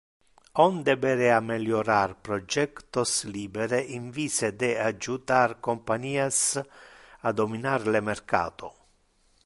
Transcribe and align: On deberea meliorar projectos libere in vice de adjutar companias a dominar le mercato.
On 0.65 0.77
deberea 0.85 1.35
meliorar 1.47 2.15
projectos 2.27 3.11
libere 3.35 3.79
in 3.97 4.05
vice 4.17 4.49
de 4.63 4.71
adjutar 4.89 5.49
companias 5.69 6.39
a 7.27 7.33
dominar 7.41 7.81
le 7.93 8.01
mercato. 8.09 8.73